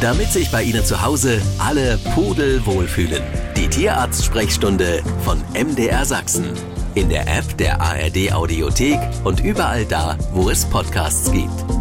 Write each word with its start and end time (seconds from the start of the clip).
damit 0.00 0.32
sich 0.32 0.50
bei 0.50 0.62
Ihnen 0.62 0.84
zu 0.84 1.02
Hause 1.02 1.40
alle 1.58 1.98
Pudel 2.14 2.64
wohlfühlen. 2.66 3.22
Die 3.56 3.68
Tierarzt-Sprechstunde 3.68 5.02
von 5.24 5.42
MDR 5.54 6.04
Sachsen. 6.04 6.52
In 6.94 7.08
der 7.08 7.22
App 7.22 7.56
der 7.58 7.80
ARD 7.80 8.32
Audiothek 8.32 8.98
und 9.24 9.40
überall 9.40 9.84
da, 9.84 10.16
wo 10.32 10.50
es 10.50 10.64
Podcasts 10.64 11.30
gibt. 11.30 11.77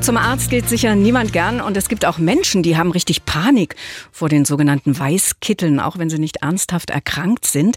Zum 0.00 0.16
Arzt 0.16 0.48
geht 0.48 0.68
sicher 0.68 0.94
niemand 0.94 1.32
gern 1.32 1.60
und 1.60 1.76
es 1.76 1.88
gibt 1.88 2.06
auch 2.06 2.18
Menschen, 2.18 2.62
die 2.62 2.76
haben 2.76 2.92
richtig 2.92 3.24
Panik 3.24 3.74
vor 4.12 4.28
den 4.28 4.44
sogenannten 4.44 4.98
Weißkitteln, 4.98 5.80
auch 5.80 5.98
wenn 5.98 6.08
sie 6.08 6.18
nicht 6.18 6.36
ernsthaft 6.36 6.90
erkrankt 6.90 7.44
sind. 7.46 7.76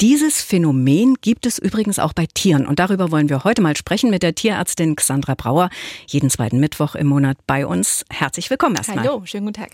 Dieses 0.00 0.42
Phänomen 0.42 1.16
gibt 1.22 1.46
es 1.46 1.58
übrigens 1.58 1.98
auch 1.98 2.12
bei 2.12 2.26
Tieren 2.32 2.66
und 2.66 2.78
darüber 2.78 3.10
wollen 3.10 3.30
wir 3.30 3.42
heute 3.42 3.62
mal 3.62 3.76
sprechen 3.76 4.10
mit 4.10 4.22
der 4.22 4.34
Tierärztin 4.34 4.96
Xandra 4.96 5.34
Brauer, 5.34 5.70
jeden 6.06 6.30
zweiten 6.30 6.60
Mittwoch 6.60 6.94
im 6.94 7.06
Monat 7.08 7.38
bei 7.46 7.66
uns. 7.66 8.04
Herzlich 8.10 8.50
willkommen 8.50 8.76
erstmal. 8.76 9.04
Hallo, 9.04 9.22
schönen 9.24 9.46
guten 9.46 9.60
Tag. 9.62 9.70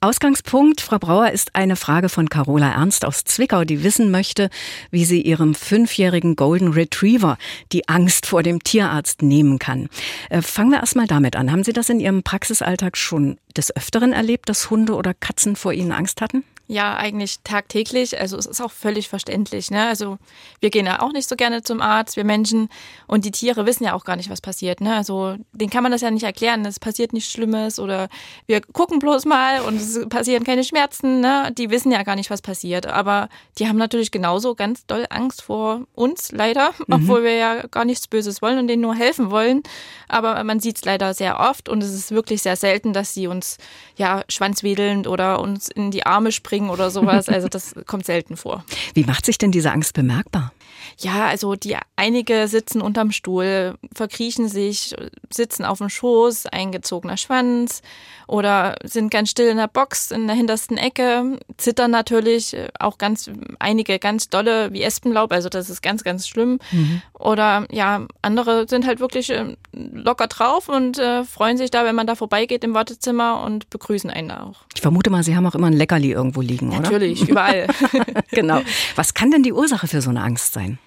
Ausgangspunkt, 0.00 0.80
Frau 0.80 0.98
Brauer, 0.98 1.30
ist 1.32 1.54
eine 1.54 1.76
Frage 1.76 2.08
von 2.08 2.28
Carola 2.28 2.70
Ernst 2.70 3.04
aus 3.04 3.24
Zwickau, 3.24 3.64
die 3.64 3.82
wissen 3.82 4.10
möchte, 4.10 4.48
wie 4.90 5.04
sie 5.04 5.20
ihrem 5.20 5.54
fünfjährigen 5.54 6.36
Golden 6.36 6.68
Retriever 6.68 7.36
die 7.72 7.88
Angst 7.88 8.26
vor 8.26 8.42
dem 8.42 8.62
Tierarzt 8.62 9.22
nehmen 9.22 9.58
kann. 9.58 9.88
Äh, 10.30 10.40
fangen 10.40 10.70
wir 10.70 10.78
erstmal 10.78 11.06
damit 11.06 11.31
damit 11.32 11.36
an. 11.36 11.52
Haben 11.52 11.64
Sie 11.64 11.72
das 11.72 11.88
in 11.88 12.00
Ihrem 12.00 12.22
Praxisalltag 12.22 12.96
schon 12.96 13.38
des 13.56 13.74
Öfteren 13.74 14.12
erlebt, 14.12 14.48
dass 14.48 14.70
Hunde 14.70 14.94
oder 14.94 15.14
Katzen 15.14 15.56
vor 15.56 15.72
Ihnen 15.72 15.92
Angst 15.92 16.20
hatten? 16.20 16.44
Ja, 16.72 16.96
eigentlich 16.96 17.40
tagtäglich. 17.44 18.18
Also 18.18 18.38
es 18.38 18.46
ist 18.46 18.62
auch 18.62 18.70
völlig 18.70 19.10
verständlich. 19.10 19.70
Ne? 19.70 19.86
Also 19.88 20.16
wir 20.60 20.70
gehen 20.70 20.86
ja 20.86 21.02
auch 21.02 21.12
nicht 21.12 21.28
so 21.28 21.36
gerne 21.36 21.62
zum 21.62 21.82
Arzt, 21.82 22.16
wir 22.16 22.24
Menschen. 22.24 22.70
Und 23.06 23.26
die 23.26 23.30
Tiere 23.30 23.66
wissen 23.66 23.84
ja 23.84 23.92
auch 23.92 24.04
gar 24.04 24.16
nicht, 24.16 24.30
was 24.30 24.40
passiert. 24.40 24.80
Ne? 24.80 24.96
Also 24.96 25.36
denen 25.52 25.68
kann 25.68 25.82
man 25.82 25.92
das 25.92 26.00
ja 26.00 26.10
nicht 26.10 26.22
erklären. 26.22 26.64
Es 26.64 26.80
passiert 26.80 27.12
nichts 27.12 27.30
Schlimmes 27.30 27.78
oder 27.78 28.08
wir 28.46 28.62
gucken 28.62 29.00
bloß 29.00 29.26
mal 29.26 29.60
und 29.60 29.76
es 29.76 30.08
passieren 30.08 30.44
keine 30.44 30.64
Schmerzen. 30.64 31.20
Ne? 31.20 31.52
Die 31.58 31.68
wissen 31.68 31.92
ja 31.92 32.04
gar 32.04 32.16
nicht, 32.16 32.30
was 32.30 32.40
passiert. 32.40 32.86
Aber 32.86 33.28
die 33.58 33.68
haben 33.68 33.76
natürlich 33.76 34.10
genauso 34.10 34.54
ganz 34.54 34.86
doll 34.86 35.04
Angst 35.10 35.42
vor 35.42 35.82
uns, 35.94 36.32
leider. 36.32 36.70
Mhm. 36.86 36.94
Obwohl 36.94 37.22
wir 37.22 37.34
ja 37.34 37.66
gar 37.66 37.84
nichts 37.84 38.08
Böses 38.08 38.40
wollen 38.40 38.58
und 38.58 38.66
denen 38.66 38.80
nur 38.80 38.94
helfen 38.94 39.30
wollen. 39.30 39.62
Aber 40.08 40.42
man 40.42 40.58
sieht 40.58 40.76
es 40.76 40.86
leider 40.86 41.12
sehr 41.12 41.38
oft 41.38 41.68
und 41.68 41.82
es 41.82 41.92
ist 41.92 42.12
wirklich 42.12 42.40
sehr 42.40 42.56
selten, 42.56 42.94
dass 42.94 43.12
sie 43.12 43.26
uns 43.26 43.58
ja 43.96 44.22
schwanzwedelnd 44.30 45.06
oder 45.06 45.38
uns 45.38 45.68
in 45.68 45.90
die 45.90 46.06
Arme 46.06 46.32
springen 46.32 46.61
springen 46.62 46.70
oder 46.70 46.90
sowas. 46.90 47.28
Also 47.28 47.48
das 47.48 47.74
kommt 47.86 48.06
selten 48.06 48.36
vor. 48.36 48.64
Wie 48.94 49.04
macht 49.04 49.26
sich 49.26 49.38
denn 49.38 49.52
diese 49.52 49.72
Angst 49.72 49.94
bemerkbar? 49.94 50.52
Ja, 50.98 51.26
also 51.26 51.54
die 51.54 51.76
einige 51.96 52.48
sitzen 52.48 52.82
unterm 52.82 53.12
Stuhl, 53.12 53.74
verkriechen 53.94 54.48
sich, 54.48 54.94
sitzen 55.32 55.64
auf 55.64 55.78
dem 55.78 55.88
Schoß, 55.88 56.46
eingezogener 56.46 57.16
Schwanz 57.16 57.82
oder 58.26 58.76
sind 58.84 59.10
ganz 59.10 59.30
still 59.30 59.48
in 59.48 59.56
der 59.56 59.68
Box 59.68 60.10
in 60.10 60.26
der 60.26 60.36
hintersten 60.36 60.76
Ecke, 60.76 61.38
zittern 61.56 61.92
natürlich, 61.92 62.56
auch 62.78 62.98
ganz 62.98 63.30
einige 63.58 63.98
ganz 63.98 64.28
dolle 64.28 64.72
wie 64.72 64.82
Espenlaub, 64.82 65.32
also 65.32 65.48
das 65.48 65.70
ist 65.70 65.82
ganz 65.82 66.04
ganz 66.04 66.28
schlimm. 66.28 66.58
Mhm. 66.72 67.02
Oder 67.18 67.66
ja, 67.70 68.06
andere 68.20 68.66
sind 68.68 68.86
halt 68.86 69.00
wirklich 69.00 69.30
äh, 69.30 69.56
locker 69.72 70.26
drauf 70.26 70.68
und 70.68 70.98
äh, 70.98 71.24
freuen 71.24 71.56
sich 71.56 71.70
da, 71.70 71.84
wenn 71.84 71.94
man 71.94 72.06
da 72.06 72.14
vorbeigeht 72.14 72.64
im 72.64 72.74
Wartezimmer 72.74 73.42
und 73.42 73.70
begrüßen 73.70 74.10
einen 74.10 74.28
da 74.28 74.42
auch. 74.44 74.64
Ich 74.74 74.82
vermute 74.82 75.10
mal, 75.10 75.22
Sie 75.22 75.34
haben 75.34 75.46
auch 75.46 75.54
immer 75.54 75.68
ein 75.68 75.72
Leckerli 75.72 76.12
irgendwo 76.12 76.40
liegen, 76.40 76.68
oder? 76.70 76.80
Natürlich, 76.80 77.28
überall. 77.28 77.66
genau. 78.30 78.60
Was 78.96 79.14
kann 79.14 79.30
denn 79.30 79.42
die 79.42 79.52
Ursache 79.52 79.88
für 79.88 80.02
so 80.02 80.10
eine 80.10 80.22
Angst 80.22 80.52
sein? 80.52 80.78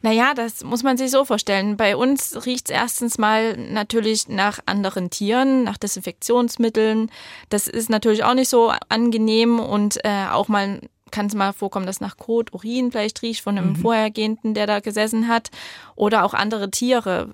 Naja, 0.00 0.32
das 0.34 0.62
muss 0.62 0.84
man 0.84 0.96
sich 0.96 1.10
so 1.10 1.24
vorstellen. 1.24 1.76
Bei 1.76 1.96
uns 1.96 2.46
riecht 2.46 2.70
es 2.70 2.74
erstens 2.74 3.18
mal 3.18 3.56
natürlich 3.56 4.28
nach 4.28 4.60
anderen 4.66 5.10
Tieren, 5.10 5.64
nach 5.64 5.76
Desinfektionsmitteln. 5.76 7.10
Das 7.48 7.66
ist 7.66 7.90
natürlich 7.90 8.22
auch 8.22 8.34
nicht 8.34 8.48
so 8.48 8.72
angenehm 8.88 9.58
und 9.58 9.98
äh, 10.04 10.26
auch 10.30 10.46
mal 10.46 10.80
kann 11.10 11.26
es 11.26 11.34
mal 11.34 11.52
vorkommen, 11.52 11.86
dass 11.86 12.00
nach 12.00 12.16
Kot, 12.16 12.52
Urin 12.52 12.90
vielleicht 12.90 13.22
riecht 13.22 13.42
von 13.42 13.58
einem 13.58 13.70
mhm. 13.70 13.76
Vorhergehenden, 13.76 14.54
der 14.54 14.66
da 14.66 14.80
gesessen 14.80 15.28
hat. 15.28 15.50
Oder 15.96 16.24
auch 16.24 16.34
andere 16.34 16.70
Tiere 16.70 17.30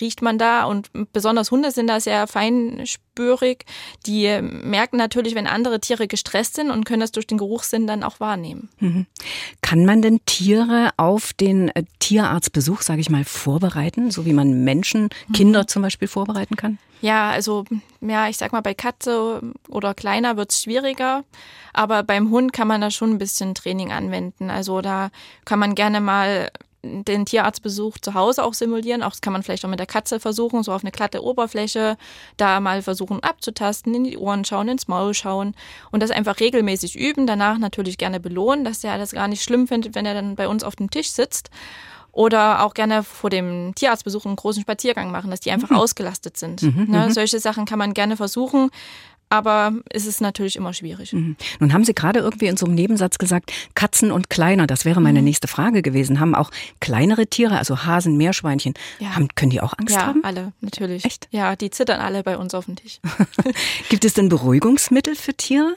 riecht 0.00 0.22
man 0.22 0.38
da. 0.38 0.64
Und 0.64 0.90
besonders 1.12 1.50
Hunde 1.50 1.70
sind 1.70 1.86
da 1.86 2.00
sehr 2.00 2.26
feinspürig. 3.14 3.64
Die 4.06 4.40
merken 4.40 4.96
natürlich, 4.96 5.34
wenn 5.34 5.46
andere 5.46 5.80
Tiere 5.80 6.06
gestresst 6.08 6.54
sind 6.54 6.70
und 6.70 6.84
können 6.84 7.00
das 7.00 7.12
durch 7.12 7.26
den 7.26 7.38
Geruchssinn 7.38 7.86
dann 7.86 8.02
auch 8.02 8.20
wahrnehmen. 8.20 8.68
Mhm. 8.80 9.06
Kann 9.62 9.84
man 9.84 10.02
denn 10.02 10.20
Tiere 10.26 10.90
auf 10.96 11.32
den 11.32 11.68
äh, 11.70 11.84
Tierarztbesuch, 11.98 12.82
sage 12.82 13.00
ich 13.00 13.10
mal, 13.10 13.24
vorbereiten, 13.24 14.10
so 14.10 14.26
wie 14.26 14.32
man 14.32 14.64
Menschen, 14.64 15.08
Kinder 15.32 15.62
mhm. 15.62 15.68
zum 15.68 15.82
Beispiel 15.82 16.08
vorbereiten 16.08 16.56
kann? 16.56 16.78
Ja, 17.00 17.30
also 17.30 17.64
ja, 18.00 18.28
ich 18.28 18.38
sag 18.38 18.52
mal, 18.52 18.62
bei 18.62 18.72
Katze 18.72 19.42
oder 19.68 19.92
kleiner 19.92 20.36
wird's 20.38 20.62
schwieriger, 20.62 21.24
aber 21.74 22.02
beim 22.02 22.30
Hund 22.30 22.52
kann 22.54 22.68
man 22.68 22.80
da 22.80 22.90
schon 22.90 23.10
ein 23.10 23.18
bisschen 23.18 23.54
Training 23.54 23.92
anwenden. 23.92 24.48
Also 24.48 24.80
da 24.80 25.10
kann 25.44 25.58
man 25.58 25.74
gerne 25.74 26.00
mal 26.00 26.50
den 26.84 27.24
Tierarztbesuch 27.26 27.98
zu 27.98 28.14
Hause 28.14 28.44
auch 28.44 28.54
simulieren. 28.54 29.02
Auch 29.02 29.10
das 29.10 29.20
kann 29.20 29.32
man 29.32 29.42
vielleicht 29.42 29.64
auch 29.64 29.68
mit 29.68 29.78
der 29.78 29.86
Katze 29.86 30.20
versuchen, 30.20 30.62
so 30.62 30.72
auf 30.72 30.82
eine 30.82 30.92
glatte 30.92 31.22
Oberfläche, 31.22 31.96
da 32.36 32.60
mal 32.60 32.82
versuchen 32.82 33.20
abzutasten, 33.20 33.94
in 33.94 34.04
die 34.04 34.18
Ohren 34.18 34.44
schauen, 34.44 34.68
ins 34.68 34.88
Maul 34.88 35.14
schauen 35.14 35.54
und 35.90 36.02
das 36.02 36.10
einfach 36.10 36.40
regelmäßig 36.40 36.96
üben. 36.96 37.26
Danach 37.26 37.58
natürlich 37.58 37.98
gerne 37.98 38.20
belohnen, 38.20 38.64
dass 38.64 38.84
er 38.84 38.98
das 38.98 39.12
gar 39.12 39.28
nicht 39.28 39.42
schlimm 39.42 39.66
findet, 39.66 39.94
wenn 39.94 40.06
er 40.06 40.14
dann 40.14 40.36
bei 40.36 40.48
uns 40.48 40.64
auf 40.64 40.76
dem 40.76 40.90
Tisch 40.90 41.10
sitzt. 41.10 41.50
Oder 42.14 42.64
auch 42.64 42.74
gerne 42.74 43.02
vor 43.02 43.28
dem 43.28 43.74
Tierarztbesuch 43.74 44.24
einen 44.24 44.36
großen 44.36 44.62
Spaziergang 44.62 45.10
machen, 45.10 45.32
dass 45.32 45.40
die 45.40 45.50
einfach 45.50 45.70
mhm. 45.70 45.78
ausgelastet 45.78 46.36
sind. 46.36 46.62
Mhm, 46.62 46.86
ne? 46.88 47.06
Mhm. 47.06 47.10
Solche 47.10 47.40
Sachen 47.40 47.64
kann 47.64 47.78
man 47.80 47.92
gerne 47.92 48.16
versuchen 48.16 48.70
aber 49.34 49.72
es 49.90 50.06
ist 50.06 50.20
natürlich 50.20 50.54
immer 50.54 50.72
schwierig. 50.72 51.12
Mhm. 51.12 51.36
Nun 51.58 51.72
haben 51.72 51.84
Sie 51.84 51.92
gerade 51.92 52.20
irgendwie 52.20 52.46
in 52.46 52.56
so 52.56 52.66
einem 52.66 52.76
Nebensatz 52.76 53.18
gesagt, 53.18 53.52
Katzen 53.74 54.12
und 54.12 54.30
kleiner, 54.30 54.68
das 54.68 54.84
wäre 54.84 55.00
meine 55.00 55.18
mhm. 55.18 55.24
nächste 55.24 55.48
Frage 55.48 55.82
gewesen. 55.82 56.20
Haben 56.20 56.36
auch 56.36 56.50
kleinere 56.80 57.26
Tiere, 57.26 57.58
also 57.58 57.84
Hasen, 57.84 58.16
Meerschweinchen, 58.16 58.74
ja. 59.00 59.16
haben, 59.16 59.28
können 59.34 59.50
die 59.50 59.60
auch 59.60 59.74
Angst 59.76 59.96
ja, 59.96 60.06
haben? 60.06 60.20
Ja, 60.22 60.28
alle, 60.28 60.52
natürlich. 60.60 61.04
Echt? 61.04 61.28
Ja, 61.32 61.56
die 61.56 61.70
zittern 61.70 62.00
alle 62.00 62.22
bei 62.22 62.38
uns 62.38 62.54
auf 62.54 62.66
dem 62.66 62.76
Tisch. 62.76 63.00
Gibt 63.88 64.04
es 64.04 64.14
denn 64.14 64.28
Beruhigungsmittel 64.28 65.16
für 65.16 65.34
Tiere? 65.34 65.74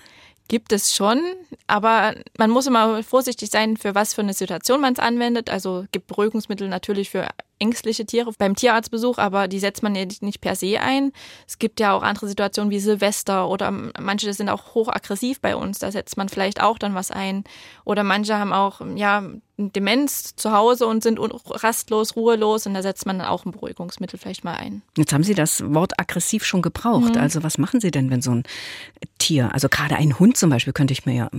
Gibt 0.49 0.71
es 0.71 0.95
schon, 0.95 1.21
aber 1.65 2.15
man 2.37 2.51
muss 2.51 2.67
immer 2.67 3.03
vorsichtig 3.03 3.49
sein, 3.49 3.75
für 3.75 3.95
was 3.95 4.13
für 4.13 4.21
eine 4.21 4.33
Situation 4.33 4.79
man 4.79 4.93
es 4.93 4.99
anwendet. 4.99 5.49
Also 5.49 5.85
gibt 5.91 6.07
Beruhigungsmittel 6.07 6.69
natürlich 6.69 7.09
für 7.09 7.27
ängstliche 7.59 8.05
Tiere 8.05 8.31
beim 8.37 8.55
Tierarztbesuch, 8.55 9.17
aber 9.17 9.47
die 9.47 9.59
setzt 9.59 9.83
man 9.83 9.95
ja 9.95 10.05
nicht 10.21 10.41
per 10.41 10.55
se 10.55 10.79
ein. 10.79 11.11
Es 11.47 11.59
gibt 11.59 11.79
ja 11.79 11.93
auch 11.93 12.03
andere 12.03 12.27
Situationen 12.27 12.71
wie 12.71 12.79
Silvester 12.79 13.49
oder 13.49 13.71
manche 13.71 14.33
sind 14.33 14.49
auch 14.49 14.75
hochaggressiv 14.75 15.41
bei 15.41 15.55
uns, 15.55 15.79
da 15.79 15.91
setzt 15.91 16.17
man 16.17 16.29
vielleicht 16.29 16.61
auch 16.61 16.77
dann 16.77 16.95
was 16.95 17.11
ein. 17.11 17.43
Oder 17.85 18.03
manche 18.03 18.37
haben 18.37 18.53
auch 18.53 18.81
ja 18.95 19.23
Demenz 19.57 20.35
zu 20.35 20.51
Hause 20.51 20.85
und 20.85 21.01
sind 21.01 21.19
rastlos, 21.19 22.15
ruhelos 22.15 22.67
und 22.67 22.75
da 22.75 22.83
setzt 22.83 23.07
man 23.07 23.17
dann 23.17 23.27
auch 23.27 23.45
ein 23.45 23.51
Beruhigungsmittel 23.51 24.19
vielleicht 24.19 24.43
mal 24.43 24.55
ein. 24.55 24.83
Jetzt 24.95 25.13
haben 25.13 25.23
Sie 25.23 25.33
das 25.33 25.63
Wort 25.73 25.99
aggressiv 25.99 26.45
schon 26.45 26.61
gebraucht. 26.61 27.15
Mhm. 27.15 27.21
Also 27.21 27.41
was 27.41 27.57
machen 27.57 27.79
Sie 27.79 27.89
denn, 27.89 28.11
wenn 28.11 28.21
so 28.21 28.31
ein 28.31 28.43
Tier, 29.17 29.53
also 29.53 29.67
gerade 29.67 29.95
ein 29.95 30.19
Hund 30.19 30.37
zum 30.37 30.51
Beispiel, 30.51 30.73
könnte 30.73 30.93
ich 30.93 31.07
mir 31.07 31.15
ja 31.15 31.29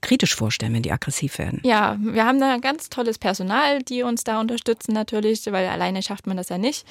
kritisch 0.00 0.34
vorstellen, 0.34 0.74
wenn 0.74 0.82
die 0.82 0.92
aggressiv 0.92 1.38
werden. 1.38 1.60
Ja, 1.64 1.96
wir 2.00 2.24
haben 2.24 2.40
da 2.40 2.58
ganz 2.58 2.88
tolles 2.88 3.18
Personal, 3.18 3.82
die 3.82 4.02
uns 4.02 4.24
da 4.24 4.40
unterstützen 4.40 4.92
natürlich, 4.92 5.44
weil 5.46 5.64
alleine 5.70 6.02
schafft 6.02 6.26
man 6.26 6.36
das 6.36 6.48
ja 6.48 6.58
nicht. 6.58 6.86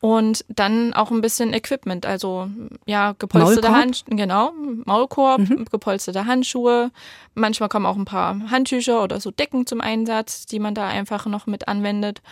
Und 0.00 0.46
dann 0.48 0.94
auch 0.94 1.10
ein 1.10 1.20
bisschen 1.20 1.52
Equipment, 1.52 2.06
also 2.06 2.48
ja, 2.86 3.14
gepolsterte 3.18 3.70
Handschuhe, 3.70 4.16
genau, 4.16 4.52
Maulkorb, 4.86 5.40
mhm. 5.40 5.66
gepolsterte 5.70 6.24
Handschuhe. 6.24 6.90
Manchmal 7.34 7.68
kommen 7.68 7.84
auch 7.84 7.96
ein 7.96 8.06
paar 8.06 8.50
Handtücher 8.50 9.02
oder 9.02 9.20
so 9.20 9.30
Decken 9.30 9.66
zum 9.66 9.82
Einsatz, 9.82 10.46
die 10.46 10.58
man 10.58 10.74
da 10.74 10.88
einfach 10.88 11.26
noch 11.26 11.46
mit 11.46 11.68
anwendet. 11.68 12.22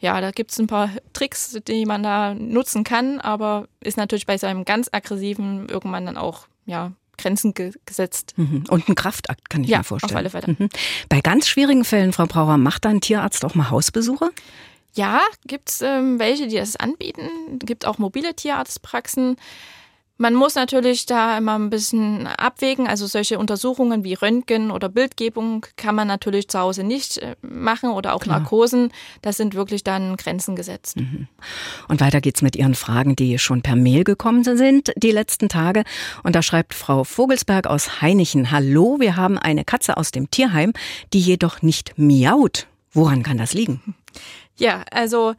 Ja, 0.00 0.20
da 0.22 0.30
gibt 0.30 0.52
es 0.52 0.58
ein 0.58 0.68
paar 0.68 0.88
Tricks, 1.12 1.58
die 1.68 1.84
man 1.84 2.02
da 2.02 2.32
nutzen 2.32 2.82
kann, 2.82 3.20
aber 3.20 3.68
ist 3.80 3.98
natürlich 3.98 4.24
bei 4.24 4.38
so 4.38 4.46
einem 4.46 4.64
ganz 4.64 4.88
aggressiven 4.90 5.68
irgendwann 5.68 6.06
dann 6.06 6.16
auch 6.16 6.46
ja 6.64 6.92
Grenzen 7.18 7.52
ge 7.52 7.72
gesetzt. 7.84 8.32
Mhm. 8.36 8.64
Und 8.70 8.88
ein 8.88 8.94
Kraftakt 8.94 9.50
kann 9.50 9.64
ich 9.64 9.70
ja, 9.70 9.78
mir 9.78 9.84
vorstellen. 9.84 10.12
Auf 10.12 10.16
alle 10.16 10.30
Fälle. 10.30 10.56
Mhm. 10.58 10.70
Bei 11.10 11.20
ganz 11.20 11.46
schwierigen 11.46 11.84
Fällen, 11.84 12.14
Frau 12.14 12.24
Brauer, 12.26 12.56
macht 12.56 12.86
da 12.86 12.88
ein 12.88 13.02
Tierarzt 13.02 13.44
auch 13.44 13.54
mal 13.54 13.70
Hausbesuche? 13.70 14.30
Ja, 14.98 15.20
gibt 15.46 15.70
es 15.70 15.80
ähm, 15.80 16.18
welche, 16.18 16.48
die 16.48 16.56
das 16.56 16.74
anbieten. 16.74 17.60
Gibt 17.60 17.86
auch 17.86 17.98
mobile 17.98 18.34
Tierarztpraxen. 18.34 19.36
Man 20.16 20.34
muss 20.34 20.56
natürlich 20.56 21.06
da 21.06 21.38
immer 21.38 21.56
ein 21.56 21.70
bisschen 21.70 22.26
abwägen. 22.26 22.88
Also 22.88 23.06
solche 23.06 23.38
Untersuchungen 23.38 24.02
wie 24.02 24.14
Röntgen 24.14 24.72
oder 24.72 24.88
Bildgebung 24.88 25.64
kann 25.76 25.94
man 25.94 26.08
natürlich 26.08 26.48
zu 26.48 26.58
Hause 26.58 26.82
nicht 26.82 27.18
äh, 27.18 27.36
machen 27.42 27.90
oder 27.90 28.12
auch 28.12 28.22
Klar. 28.22 28.40
Narkosen. 28.40 28.90
Das 29.22 29.36
sind 29.36 29.54
wirklich 29.54 29.84
dann 29.84 30.16
Grenzen 30.16 30.56
gesetzt. 30.56 30.96
Mhm. 30.96 31.28
Und 31.86 32.00
weiter 32.00 32.20
geht's 32.20 32.42
mit 32.42 32.56
Ihren 32.56 32.74
Fragen, 32.74 33.14
die 33.14 33.38
schon 33.38 33.62
per 33.62 33.76
Mail 33.76 34.02
gekommen 34.02 34.42
sind 34.42 34.92
die 34.96 35.12
letzten 35.12 35.48
Tage. 35.48 35.84
Und 36.24 36.34
da 36.34 36.42
schreibt 36.42 36.74
Frau 36.74 37.04
Vogelsberg 37.04 37.68
aus 37.68 38.00
Heinichen, 38.02 38.50
Hallo, 38.50 38.96
wir 38.98 39.14
haben 39.14 39.38
eine 39.38 39.64
Katze 39.64 39.96
aus 39.96 40.10
dem 40.10 40.28
Tierheim, 40.28 40.72
die 41.12 41.20
jedoch 41.20 41.62
nicht 41.62 41.96
miaut. 41.96 42.66
Woran 42.90 43.22
kann 43.22 43.38
das 43.38 43.54
liegen? 43.54 43.94
Ja, 44.58 44.84
also 44.90 45.34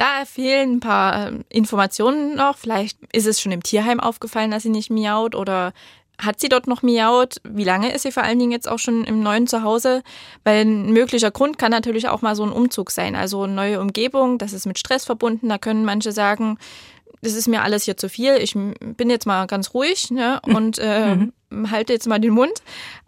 Da 0.00 0.24
fehlen 0.24 0.76
ein 0.76 0.80
paar 0.80 1.28
ähm, 1.28 1.44
Informationen 1.50 2.34
noch. 2.34 2.56
Vielleicht 2.56 2.98
ist 3.12 3.26
es 3.26 3.38
schon 3.38 3.52
im 3.52 3.62
Tierheim 3.62 4.00
aufgefallen, 4.00 4.50
dass 4.50 4.62
sie 4.62 4.70
nicht 4.70 4.88
miaut 4.88 5.34
oder 5.34 5.74
hat 6.18 6.40
sie 6.40 6.48
dort 6.48 6.66
noch 6.66 6.80
miaut? 6.80 7.36
Wie 7.44 7.64
lange 7.64 7.92
ist 7.92 8.02
sie 8.02 8.12
vor 8.12 8.22
allen 8.22 8.38
Dingen 8.38 8.50
jetzt 8.50 8.66
auch 8.66 8.78
schon 8.78 9.04
im 9.04 9.22
neuen 9.22 9.46
Zuhause? 9.46 10.02
Weil 10.42 10.64
ein 10.64 10.90
möglicher 10.92 11.30
Grund 11.30 11.58
kann 11.58 11.70
natürlich 11.70 12.08
auch 12.08 12.22
mal 12.22 12.34
so 12.34 12.44
ein 12.44 12.52
Umzug 12.52 12.90
sein. 12.90 13.14
Also 13.14 13.42
eine 13.42 13.52
neue 13.52 13.78
Umgebung, 13.78 14.38
das 14.38 14.54
ist 14.54 14.64
mit 14.64 14.78
Stress 14.78 15.04
verbunden. 15.04 15.50
Da 15.50 15.58
können 15.58 15.84
manche 15.84 16.12
sagen, 16.12 16.56
das 17.20 17.34
ist 17.34 17.48
mir 17.48 17.60
alles 17.62 17.84
hier 17.84 17.98
zu 17.98 18.08
viel. 18.08 18.36
Ich 18.38 18.54
bin 18.54 19.10
jetzt 19.10 19.26
mal 19.26 19.46
ganz 19.48 19.74
ruhig 19.74 20.10
ne, 20.10 20.40
und 20.46 20.78
äh, 20.78 21.14
mhm 21.14 21.32
halte 21.70 21.92
jetzt 21.92 22.06
mal 22.06 22.18
den 22.18 22.32
Mund. 22.32 22.52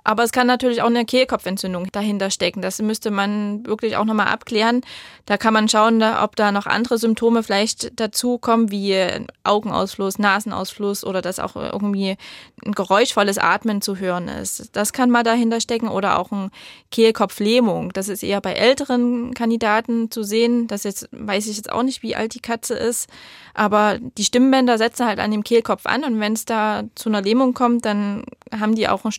Aber 0.05 0.25
es 0.25 0.33
kann 0.33 0.49
natürlich 0.49 0.83
auch 0.83 0.87
eine 0.87 1.05
Kehlkopfentzündung 1.05 1.93
dahinter 1.93 2.31
stecken. 2.31 2.61
Das 2.61 2.83
müsste 2.83 3.11
man 3.11 3.65
wirklich 3.67 3.97
auch 3.97 4.05
nochmal 4.05 4.29
abklären. 4.29 4.81
Da 5.27 5.37
kann 5.37 5.55
man 5.55 5.69
schauen, 5.69 6.03
ob 6.03 6.35
da 6.35 6.51
noch 6.51 6.67
andere 6.67 6.99
Symptome 6.99 7.45
vielleicht 7.45 8.01
dazukommen, 8.01 8.73
wie 8.73 8.97
Augenausfluss, 9.45 10.19
Nasenausfluss 10.19 11.05
oder 11.05 11.23
dass 11.23 11.39
auch 11.39 11.55
irgendwie 11.55 12.17
ein 12.65 12.73
geräuschvolles 12.73 13.39
Atmen 13.39 13.81
zu 13.81 13.97
hören 13.97 14.27
ist. 14.27 14.75
Das 14.75 14.93
kann 14.93 15.11
mal 15.11 15.23
dahinter 15.23 15.61
stecken 15.61 15.89
oder 15.89 16.19
auch 16.19 16.33
ein 16.33 16.51
Kehlkopflähmung. 16.91 17.93
Das 17.93 18.09
ist 18.09 18.25
eher 18.25 18.41
bei 18.41 18.55
älteren 18.55 19.35
Kandidaten 19.35 20.11
zu 20.11 20.25
sehen. 20.25 20.67
Das 20.67 20.83
jetzt 20.83 21.09
weiß 21.13 21.47
ich 21.47 21.57
jetzt 21.57 21.71
auch 21.71 21.85
nicht, 21.85 22.03
wie 22.03 22.17
alt 22.17 22.35
die 22.35 22.41
Katze 22.41 22.75
ist. 22.75 23.09
Aber 23.55 23.99
die 24.01 24.25
Stimmbänder 24.25 24.79
setzen 24.79 25.07
halt 25.07 25.21
an 25.21 25.31
dem 25.31 25.45
Kehlkopf 25.45 25.87
an 25.87 26.03
und 26.03 26.19
wenn 26.19 26.33
es 26.33 26.45
da 26.45 26.83
zu 26.97 27.09
einer 27.09 27.23
Lähmung 27.23 27.55
kommt, 27.55 27.85
dann 27.85 28.25
haben 28.51 28.75
die 28.75 28.89
auch 28.89 29.05
einen 29.05 29.13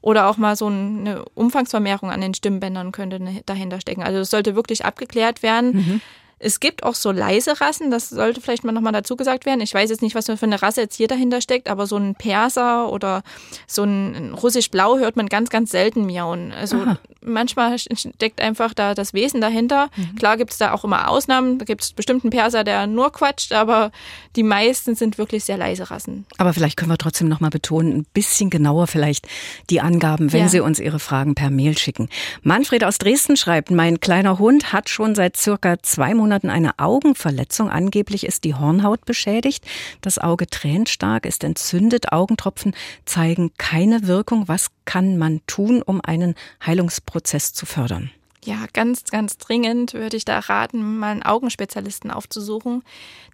Oder 0.00 0.28
auch 0.28 0.36
mal 0.36 0.54
so 0.54 0.66
eine 0.66 1.24
Umfangsvermehrung 1.34 2.10
an 2.10 2.20
den 2.20 2.34
Stimmbändern 2.34 2.92
könnte 2.92 3.20
ne, 3.20 3.42
dahinter 3.46 3.80
stecken. 3.80 4.02
Also 4.02 4.18
es 4.18 4.30
sollte 4.30 4.54
wirklich 4.54 4.84
abgeklärt 4.84 5.42
werden. 5.42 5.76
Mhm. 5.76 6.00
Es 6.38 6.60
gibt 6.60 6.82
auch 6.82 6.94
so 6.94 7.10
leise 7.10 7.60
Rassen, 7.60 7.90
das 7.90 8.08
sollte 8.10 8.40
vielleicht 8.40 8.64
mal 8.64 8.72
nochmal 8.72 8.92
dazu 8.92 9.16
gesagt 9.16 9.46
werden. 9.46 9.60
Ich 9.60 9.72
weiß 9.72 9.90
jetzt 9.90 10.02
nicht, 10.02 10.14
was 10.14 10.26
für 10.26 10.38
eine 10.42 10.60
Rasse 10.60 10.82
jetzt 10.82 10.96
hier 10.96 11.08
dahinter 11.08 11.40
steckt, 11.40 11.68
aber 11.68 11.86
so 11.86 11.96
ein 11.96 12.14
Perser 12.14 12.90
oder 12.90 13.22
so 13.66 13.84
ein 13.84 14.34
russisch-blau 14.34 14.98
hört 14.98 15.16
man 15.16 15.28
ganz, 15.28 15.50
ganz 15.50 15.70
selten 15.70 16.06
miauen. 16.06 16.52
Also 16.52 16.76
Aha. 16.76 16.98
manchmal 17.22 17.78
steckt 17.78 18.40
einfach 18.40 18.74
da 18.74 18.94
das 18.94 19.14
Wesen 19.14 19.40
dahinter. 19.40 19.90
Mhm. 19.96 20.16
Klar 20.16 20.36
gibt 20.36 20.52
es 20.52 20.58
da 20.58 20.72
auch 20.72 20.84
immer 20.84 21.08
Ausnahmen. 21.08 21.58
Da 21.58 21.64
gibt 21.64 21.82
es 21.82 21.92
bestimmt 21.92 22.24
einen 22.24 22.30
Perser, 22.30 22.64
der 22.64 22.86
nur 22.86 23.12
quatscht, 23.12 23.52
aber 23.52 23.90
die 24.36 24.42
meisten 24.42 24.94
sind 24.94 25.18
wirklich 25.18 25.44
sehr 25.44 25.56
leise 25.56 25.90
Rassen. 25.90 26.26
Aber 26.38 26.52
vielleicht 26.52 26.76
können 26.76 26.90
wir 26.90 26.98
trotzdem 26.98 27.28
nochmal 27.28 27.50
betonen, 27.50 27.98
ein 27.98 28.06
bisschen 28.12 28.50
genauer 28.50 28.86
vielleicht 28.86 29.28
die 29.70 29.80
Angaben, 29.80 30.32
wenn 30.32 30.42
ja. 30.42 30.48
Sie 30.48 30.60
uns 30.60 30.80
Ihre 30.80 30.98
Fragen 30.98 31.34
per 31.34 31.50
Mail 31.50 31.78
schicken. 31.78 32.08
Manfred 32.42 32.84
aus 32.84 32.98
Dresden 32.98 33.36
schreibt, 33.36 33.70
mein 33.70 34.00
kleiner 34.00 34.38
Hund 34.38 34.72
hat 34.72 34.88
schon 34.88 35.14
seit 35.14 35.36
circa 35.36 35.78
zwei 35.82 36.14
Monaten 36.14 36.23
Monaten 36.24 36.48
eine 36.48 36.78
Augenverletzung. 36.78 37.68
Angeblich 37.68 38.24
ist 38.24 38.44
die 38.44 38.54
Hornhaut 38.54 39.04
beschädigt. 39.04 39.62
Das 40.00 40.18
Auge 40.18 40.46
tränt 40.46 40.88
stark, 40.88 41.26
ist 41.26 41.44
entzündet. 41.44 42.12
Augentropfen 42.12 42.74
zeigen 43.04 43.50
keine 43.58 44.06
Wirkung. 44.06 44.48
Was 44.48 44.68
kann 44.86 45.18
man 45.18 45.42
tun, 45.46 45.82
um 45.82 46.00
einen 46.00 46.34
Heilungsprozess 46.64 47.52
zu 47.52 47.66
fördern? 47.66 48.10
Ja, 48.42 48.64
ganz, 48.72 49.04
ganz 49.04 49.36
dringend 49.36 49.92
würde 49.92 50.16
ich 50.16 50.24
da 50.24 50.38
raten, 50.38 50.98
mal 50.98 51.10
einen 51.10 51.22
Augenspezialisten 51.22 52.10
aufzusuchen. 52.10 52.82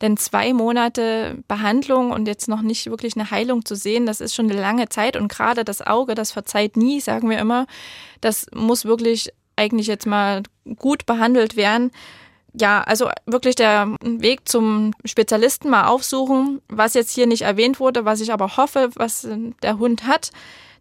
Denn 0.02 0.16
zwei 0.16 0.52
Monate 0.52 1.38
Behandlung 1.46 2.10
und 2.10 2.26
jetzt 2.26 2.48
noch 2.48 2.62
nicht 2.62 2.86
wirklich 2.86 3.14
eine 3.14 3.30
Heilung 3.30 3.64
zu 3.64 3.76
sehen, 3.76 4.04
das 4.04 4.20
ist 4.20 4.34
schon 4.34 4.50
eine 4.50 4.60
lange 4.60 4.88
Zeit. 4.88 5.16
Und 5.16 5.28
gerade 5.28 5.64
das 5.64 5.80
Auge, 5.80 6.16
das 6.16 6.32
verzeiht 6.32 6.76
nie, 6.76 6.98
sagen 6.98 7.30
wir 7.30 7.38
immer. 7.38 7.68
Das 8.20 8.46
muss 8.52 8.84
wirklich 8.84 9.30
eigentlich 9.54 9.86
jetzt 9.86 10.06
mal 10.06 10.42
gut 10.74 11.06
behandelt 11.06 11.54
werden 11.54 11.92
ja, 12.52 12.82
also 12.82 13.10
wirklich 13.26 13.54
der 13.54 13.94
Weg 14.02 14.48
zum 14.48 14.92
Spezialisten 15.04 15.70
mal 15.70 15.86
aufsuchen, 15.86 16.60
was 16.68 16.94
jetzt 16.94 17.12
hier 17.12 17.26
nicht 17.26 17.42
erwähnt 17.42 17.80
wurde, 17.80 18.04
was 18.04 18.20
ich 18.20 18.32
aber 18.32 18.56
hoffe, 18.56 18.90
was 18.94 19.26
der 19.62 19.78
Hund 19.78 20.06
hat, 20.06 20.30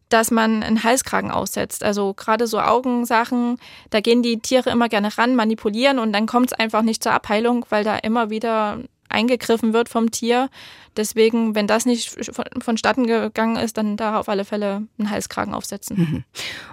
dass 0.09 0.31
man 0.31 0.63
einen 0.63 0.83
Halskragen 0.83 1.31
aussetzt. 1.31 1.83
Also 1.83 2.13
gerade 2.13 2.47
so 2.47 2.59
Augensachen, 2.59 3.57
da 3.91 4.01
gehen 4.01 4.23
die 4.23 4.39
Tiere 4.39 4.71
immer 4.71 4.89
gerne 4.89 5.17
ran, 5.17 5.35
manipulieren 5.35 5.99
und 5.99 6.13
dann 6.13 6.25
kommt 6.25 6.51
es 6.51 6.53
einfach 6.53 6.81
nicht 6.81 7.03
zur 7.03 7.13
Abheilung, 7.13 7.65
weil 7.69 7.83
da 7.83 7.95
immer 7.97 8.29
wieder 8.29 8.79
eingegriffen 9.07 9.73
wird 9.73 9.89
vom 9.89 10.11
Tier. 10.11 10.49
Deswegen, 10.97 11.55
wenn 11.55 11.67
das 11.67 11.85
nicht 11.85 12.15
vonstatten 12.61 13.07
gegangen 13.07 13.55
ist, 13.55 13.77
dann 13.77 13.97
da 13.97 14.19
auf 14.19 14.29
alle 14.29 14.45
Fälle 14.45 14.87
einen 14.97 15.09
Halskragen 15.09 15.53
aufsetzen. 15.53 15.97
Mhm. 15.97 16.23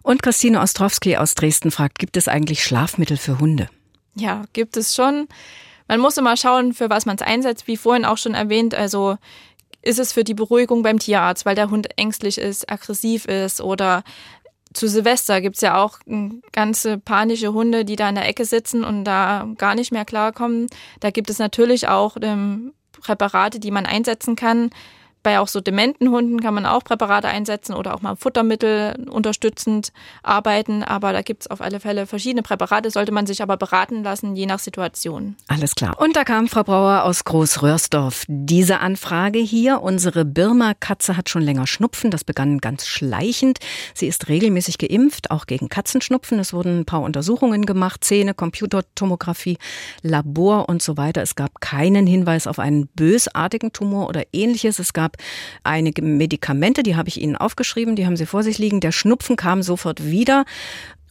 Und 0.03 0.23
Christine 0.23 0.61
Ostrowski 0.61 1.17
aus 1.17 1.35
Dresden 1.35 1.71
fragt, 1.71 1.99
gibt 1.99 2.17
es 2.17 2.29
eigentlich 2.29 2.63
Schlafmittel 2.63 3.17
für 3.17 3.39
Hunde? 3.39 3.69
Ja, 4.17 4.45
gibt 4.53 4.77
es 4.77 4.95
schon. 4.95 5.29
Man 5.89 6.01
muss 6.01 6.17
immer 6.17 6.37
schauen, 6.37 6.73
für 6.73 6.91
was 6.91 7.07
man 7.07 7.17
es 7.17 7.23
einsetzt, 7.23 7.69
wie 7.69 7.77
vorhin 7.77 8.05
auch 8.05 8.19
schon 8.19 8.35
erwähnt. 8.35 8.75
Also 8.75 9.19
ist 9.83 9.99
es 9.99 10.13
für 10.13 10.25
die 10.25 10.35
Beruhigung 10.35 10.83
beim 10.83 10.99
Tierarzt, 10.99 11.47
weil 11.47 11.55
der 11.55 11.71
Hund 11.71 11.89
ängstlich 11.97 12.39
ist, 12.39 12.71
aggressiv 12.71 13.27
ist 13.27 13.61
oder 13.61 14.03
zu 14.75 14.89
Silvester 14.89 15.41
gibt 15.41 15.57
es 15.57 15.63
ja 15.63 15.83
auch 15.83 15.99
ganze 16.53 16.99
panische 16.99 17.53
Hunde, 17.53 17.85
die 17.85 17.97
da 17.97 18.09
in 18.09 18.15
der 18.15 18.29
Ecke 18.29 18.45
sitzen 18.45 18.85
und 18.85 19.05
da 19.05 19.49
gar 19.57 19.75
nicht 19.75 19.91
mehr 19.91 20.05
klarkommen. 20.05 20.67
Da 21.01 21.11
gibt 21.11 21.31
es 21.31 21.39
natürlich 21.39 21.89
auch 21.89 22.17
ähm, 22.21 22.75
Präparate, 22.93 23.59
die 23.59 23.71
man 23.71 23.87
einsetzen 23.87 24.37
kann. 24.37 24.71
Bei 25.27 25.41
auch 25.41 25.49
so 25.49 25.61
dementen 25.61 26.13
Hunden 26.13 26.41
kann 26.41 26.55
man 26.55 26.67
auch 26.67 26.85
Präparate 26.85 27.27
einsetzen 27.27 27.75
oder 27.75 27.97
auch 27.97 28.01
mal 28.01 28.15
Futtermittel 28.15 29.09
unterstützend 29.11 29.93
arbeiten. 30.23 30.85
Aber 30.85 31.13
da 31.13 31.23
gibt 31.23 31.43
es 31.43 31.51
auf 31.51 31.61
alle 31.61 31.81
Fälle 31.81 32.07
verschiedene 32.07 32.45
Präparate, 32.45 32.93
sollte 32.93 33.11
man 33.11 33.27
sich 33.27 33.43
aber 33.43 33.57
beraten 33.57 34.05
lassen, 34.05 34.37
je 34.37 34.47
nach 34.47 34.61
Situation. 34.61 35.35
Alles 35.49 35.75
klar. 35.75 35.99
Und 35.99 36.15
da 36.15 36.23
kam 36.23 36.47
Frau 36.47 36.63
Brauer 36.63 37.03
aus 37.03 37.25
Großröhrsdorf. 37.25 38.23
Diese 38.29 38.79
Anfrage 38.79 39.41
hier. 39.41 39.83
Unsere 39.83 40.25
Birma-Katze 40.25 41.17
hat 41.17 41.29
schon 41.29 41.43
länger 41.43 41.67
Schnupfen. 41.67 42.13
Das 42.13 42.23
begann 42.23 42.59
ganz 42.59 42.87
schleichend. 42.87 43.59
Sie 43.95 44.07
ist 44.07 44.29
regelmäßig 44.29 44.79
geimpft, 44.79 45.33
auch 45.33 45.47
gegen 45.47 45.69
Katzenschnupfen. 45.69 46.39
Es 46.39 46.53
wurden 46.53 46.83
ein 46.83 46.85
paar 46.85 47.03
Untersuchungen 47.03 47.67
gemacht, 47.67 48.05
Zähne, 48.05 48.33
Computertomographie, 48.33 49.59
Labor 50.03 50.69
und 50.69 50.83
so 50.83 50.97
weiter. 50.97 51.21
Es 51.23 51.35
gab 51.35 51.61
keinen 51.61 52.07
Hinweis 52.07 52.47
auf 52.47 52.61
einen 52.61 52.87
bösartigen 52.95 53.73
Tumor 53.73 54.09
oder 54.09 54.23
ähnliches. 54.33 54.79
Es 54.79 54.93
gab 54.93 55.16
einige 55.65 56.03
Medikamente, 56.03 56.83
die 56.83 56.97
habe 56.97 57.09
ich 57.09 57.21
Ihnen 57.21 57.37
aufgeschrieben, 57.37 57.97
die 57.97 58.07
haben 58.07 58.17
Sie 58.17 58.27
vor 58.27 58.43
sich 58.43 58.59
liegen. 58.59 58.81
Der 58.81 58.93
Schnupfen 58.93 59.37
kam 59.37 59.63
sofort 59.63 60.05
wieder. 60.05 60.45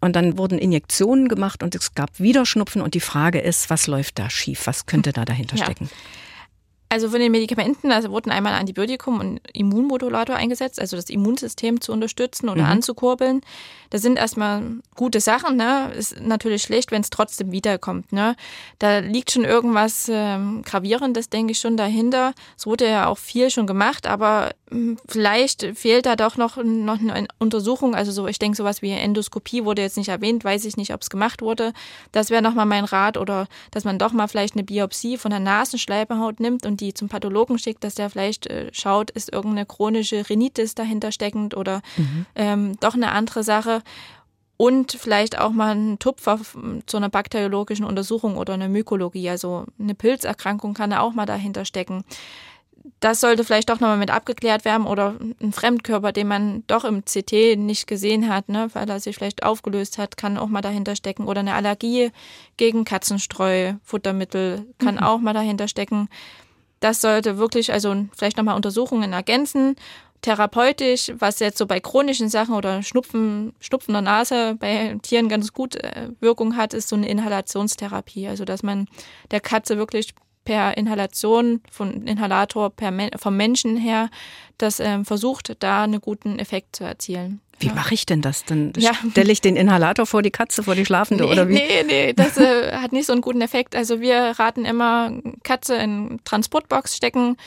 Und 0.02 0.16
dann 0.16 0.38
wurden 0.38 0.60
Injektionen 0.60 1.30
gemacht 1.30 1.64
und 1.64 1.74
es 1.74 1.96
gab 1.96 2.20
wieder 2.20 2.46
Schnupfen. 2.46 2.82
Und 2.82 2.94
die 2.94 3.00
Frage 3.00 3.40
ist, 3.40 3.70
was 3.70 3.88
läuft 3.88 4.20
da 4.20 4.30
schief? 4.30 4.68
Was 4.68 4.86
könnte 4.86 5.14
da 5.14 5.26
dahinter 5.26 5.56
ja. 5.58 5.66
stecken? 5.66 5.90
Also 6.88 7.10
von 7.10 7.20
den 7.20 7.32
Medikamenten, 7.32 7.92
also 7.92 8.12
wurden 8.12 8.30
einmal 8.32 8.54
Antibiotikum 8.54 9.20
und 9.20 9.40
Immunmodulator 9.54 10.36
eingesetzt, 10.36 10.80
also 10.80 10.96
das 10.96 11.10
Immunsystem 11.10 11.82
zu 11.82 11.92
unterstützen 11.92 12.48
oder 12.48 12.64
mhm. 12.64 12.70
anzukurbeln. 12.70 13.42
Das 13.90 14.02
sind 14.02 14.18
erstmal 14.18 14.62
gute 14.94 15.20
Sachen, 15.20 15.58
ne? 15.58 15.92
Ist 15.98 16.20
natürlich 16.22 16.62
schlecht, 16.62 16.92
wenn 16.92 17.02
es 17.02 17.10
trotzdem 17.10 17.52
wiederkommt, 17.52 18.12
ne? 18.12 18.36
Da 18.78 19.00
liegt 19.00 19.32
schon 19.32 19.46
irgendwas 19.46 20.10
ähm, 20.12 20.62
Gravierendes, 20.64 21.30
denke 21.30 21.54
ich, 21.54 21.60
schon 21.60 21.76
dahinter. 21.76 22.34
Es 22.56 22.68
wurde 22.68 22.88
ja 22.88 23.08
auch 23.08 23.18
viel 23.18 23.50
schon 23.50 23.68
gemacht, 23.68 24.06
aber 24.06 24.52
vielleicht 25.08 25.64
fehlt 25.76 26.08
da 26.08 26.16
doch 26.16 26.38
noch, 26.38 26.58
noch 26.58 27.00
eine 27.00 27.28
Untersuchung. 27.38 27.94
Also 27.94 28.12
so, 28.12 28.28
ich 28.28 28.40
denke, 28.40 28.58
sowas 28.58 28.82
wie 28.82 28.92
Endoskopie 28.92 29.64
wurde 29.64 29.84
jetzt 29.84 29.98
nicht 29.98 30.10
erwähnt, 30.10 30.44
weiß 30.44 30.66
ich 30.66 30.76
nicht, 30.76 30.94
ob 30.94 31.02
es 31.02 31.10
gemacht 31.10 31.42
wurde. 31.42 31.72
Das 32.12 32.32
wäre 32.32 32.42
nochmal 32.42 32.66
mein 32.66 32.84
Rat 32.84 33.18
oder 33.18 33.48
dass 33.72 33.84
man 33.84 34.00
doch 34.00 34.12
mal 34.12 34.28
vielleicht 34.28 34.56
eine 34.56 34.64
Biopsie 34.64 35.18
von 35.18 35.30
der 35.32 35.40
Nasenschleimhaut 35.40 36.40
nimmt 36.40 36.66
und 36.66 36.82
die 36.82 36.94
zum 36.94 37.10
Pathologen 37.10 37.60
schickt, 37.60 37.84
dass 37.84 37.96
der 37.96 38.10
vielleicht 38.10 38.48
äh, 38.48 38.70
schaut, 38.72 39.12
ist 39.12 39.32
irgendeine 39.32 39.68
chronische 39.68 40.28
Rhinitis 40.28 40.74
dahinter 40.74 41.12
steckend 41.12 41.56
oder 41.56 41.82
mhm. 41.98 42.26
ähm, 42.36 42.80
doch 42.80 42.96
eine 42.96 43.12
andere 43.12 43.44
Sache 43.44 43.84
und 44.58 44.94
vielleicht 44.94 45.38
auch 45.38 45.52
mal 45.52 45.76
ein 45.76 46.00
Tupfer 46.00 46.40
zu 46.86 46.98
einer 46.98 47.10
bakteriologischen 47.10 47.86
Untersuchung 47.86 48.38
oder 48.38 48.54
eine 48.54 48.70
Mykologie, 48.70 49.30
also 49.30 49.66
eine 49.80 49.96
Pilzerkrankung 49.96 50.74
kann 50.74 50.92
da 50.92 51.02
auch 51.02 51.14
mal 51.14 51.26
dahinter 51.26 51.66
stecken. 51.66 52.04
Das 53.00 53.20
sollte 53.20 53.44
vielleicht 53.44 53.70
doch 53.70 53.80
nochmal 53.80 53.98
mit 53.98 54.12
abgeklärt 54.12 54.66
werden 54.66 54.86
oder 54.86 55.16
ein 55.42 55.52
Fremdkörper, 55.52 56.12
den 56.12 56.28
man 56.28 56.64
doch 56.68 56.84
im 56.86 57.04
CT 57.04 57.58
nicht 57.58 57.88
gesehen 57.88 58.30
hat, 58.30 58.50
ne, 58.50 58.70
weil 58.74 58.90
er 58.90 59.00
sich 59.00 59.16
vielleicht 59.16 59.44
aufgelöst 59.44 59.98
hat, 59.98 60.18
kann 60.18 60.38
auch 60.38 60.48
mal 60.48 60.62
dahinter 60.62 60.96
stecken. 60.96 61.26
Oder 61.26 61.40
eine 61.42 61.56
Allergie 61.56 62.12
gegen 62.58 62.86
Katzenstreu, 62.86 63.74
Futtermittel 63.84 64.66
kann 64.78 64.96
mhm. 64.96 65.04
auch 65.04 65.20
mal 65.20 65.34
dahinter 65.34 65.68
stecken. 65.68 66.10
Das 66.80 67.02
sollte 67.02 67.38
wirklich, 67.38 67.72
also 67.72 67.96
vielleicht 68.16 68.38
nochmal 68.38 68.56
Untersuchungen 68.56 69.14
ergänzen 69.14 69.76
therapeutisch, 70.26 71.12
was 71.20 71.40
jetzt 71.40 71.60
so 71.60 71.68
bei 71.68 71.80
chronischen 71.80 72.30
Sachen 72.30 72.56
oder 72.56 72.82
Schnupfen, 72.82 73.54
schnupfender 73.60 74.02
Nase 74.02 74.56
bei 74.60 74.98
Tieren 75.04 75.30
ganz 75.30 75.54
gut 75.54 75.76
äh, 75.76 76.10
Wirkung 76.20 76.58
hat, 76.58 76.74
ist 76.74 76.90
so 76.90 76.96
eine 76.96 77.08
Inhalationstherapie. 77.08 78.28
Also 78.28 78.44
dass 78.44 78.64
man 78.64 78.88
der 79.30 79.40
Katze 79.40 79.78
wirklich 79.78 80.16
per 80.46 80.78
Inhalation 80.78 81.62
von 81.70 82.08
Inhalator 82.08 82.70
per, 82.70 82.94
vom 83.18 83.36
Menschen 83.36 83.76
her 83.76 84.10
das 84.58 84.80
ähm, 84.80 85.04
versucht, 85.04 85.56
da 85.60 85.84
einen 85.84 86.00
guten 86.00 86.40
Effekt 86.40 86.76
zu 86.78 86.84
erzielen. 86.86 87.42
Wie 87.60 87.70
mache 87.70 87.94
ich 87.94 88.06
denn 88.06 88.22
das? 88.22 88.44
Dann 88.46 88.74
ja. 88.78 88.92
stelle 89.12 89.32
ich 89.32 89.42
den 89.42 89.56
Inhalator 89.56 90.06
vor 90.06 90.22
die 90.22 90.32
Katze, 90.32 90.64
vor 90.64 90.76
die 90.76 90.86
Schlafende 90.86 91.26
nee, 91.26 91.32
oder 91.32 91.48
wie? 91.48 91.54
Nee, 91.54 91.84
nee, 91.86 92.14
das 92.14 92.38
äh, 92.38 92.74
hat 92.82 92.92
nicht 92.92 93.06
so 93.06 93.14
einen 93.14 93.22
guten 93.22 93.42
Effekt. 93.42 93.76
Also 93.76 94.02
wir 94.02 94.34
raten 94.38 94.66
immer, 94.66 95.12
Katze 95.44 95.76
in 95.76 96.20
Transportbox 96.26 96.96
stecken, 96.96 97.38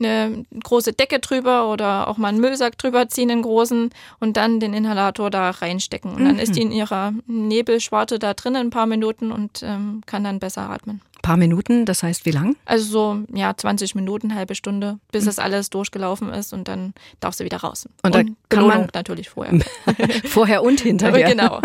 eine 0.00 0.44
große 0.62 0.92
Decke 0.92 1.18
drüber 1.18 1.68
oder 1.70 2.06
auch 2.06 2.18
mal 2.18 2.28
einen 2.28 2.40
Müllsack 2.40 2.78
drüber 2.78 3.08
ziehen, 3.08 3.32
einen 3.32 3.42
großen 3.42 3.90
und 4.20 4.36
dann 4.36 4.60
den 4.60 4.74
Inhalator 4.74 5.28
da 5.28 5.50
reinstecken. 5.50 6.12
Und 6.14 6.24
dann 6.24 6.34
mhm. 6.34 6.40
ist 6.40 6.54
die 6.54 6.62
in 6.62 6.70
ihrer 6.70 7.12
Nebelschwarte 7.26 8.20
da 8.20 8.34
drin 8.34 8.54
ein 8.54 8.70
paar 8.70 8.86
Minuten 8.86 9.32
und 9.32 9.62
ähm, 9.64 10.02
kann 10.06 10.22
dann 10.22 10.38
besser 10.38 10.70
atmen 10.70 11.00
paar 11.28 11.36
Minuten, 11.36 11.84
das 11.84 12.02
heißt 12.02 12.24
wie 12.24 12.30
lang? 12.30 12.56
Also 12.64 12.86
so, 12.86 13.22
ja, 13.34 13.54
20 13.54 13.94
Minuten, 13.94 14.34
halbe 14.34 14.54
Stunde, 14.54 14.98
bis 15.12 15.24
mhm. 15.24 15.26
das 15.26 15.38
alles 15.38 15.68
durchgelaufen 15.68 16.30
ist 16.30 16.54
und 16.54 16.68
dann 16.68 16.94
darfst 17.20 17.38
du 17.38 17.44
wieder 17.44 17.58
raus. 17.58 17.86
Und, 18.02 18.16
und 18.16 18.36
kann 18.48 18.66
man 18.66 18.88
natürlich 18.94 19.28
vorher. 19.28 19.60
vorher 20.24 20.62
und 20.62 20.80
hinterher. 20.88 21.28
genau. 21.28 21.60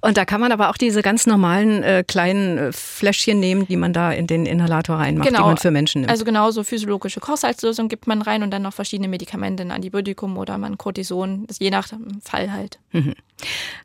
Und 0.00 0.16
da 0.16 0.24
kann 0.24 0.40
man 0.40 0.52
aber 0.52 0.70
auch 0.70 0.76
diese 0.76 1.02
ganz 1.02 1.26
normalen 1.26 1.82
äh, 1.82 2.04
kleinen 2.06 2.58
äh, 2.58 2.72
Fläschchen 2.72 3.40
nehmen, 3.40 3.66
die 3.66 3.76
man 3.76 3.92
da 3.92 4.12
in 4.12 4.26
den 4.26 4.46
Inhalator 4.46 4.96
reinmacht, 4.96 5.28
genau. 5.28 5.40
die 5.40 5.46
man 5.46 5.56
für 5.56 5.70
Menschen 5.70 6.02
nimmt. 6.02 6.10
Also 6.10 6.24
genauso 6.24 6.64
physiologische 6.64 7.20
Kochsalzlösung 7.20 7.88
gibt 7.88 8.06
man 8.06 8.22
rein 8.22 8.42
und 8.42 8.50
dann 8.50 8.62
noch 8.62 8.72
verschiedene 8.72 9.08
Medikamente, 9.08 9.62
ein 9.62 9.70
Antibiotikum 9.70 10.36
oder 10.36 10.58
man 10.58 10.78
Cortison, 10.78 11.46
je 11.58 11.70
nach 11.70 11.88
Fall 12.22 12.52
halt. 12.52 12.78
Mhm. 12.92 13.14